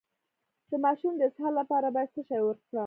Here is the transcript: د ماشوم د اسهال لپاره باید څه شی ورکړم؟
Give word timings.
د 0.71 0.71
ماشوم 0.85 1.13
د 1.17 1.21
اسهال 1.29 1.53
لپاره 1.61 1.87
باید 1.95 2.09
څه 2.15 2.21
شی 2.27 2.39
ورکړم؟ 2.43 2.79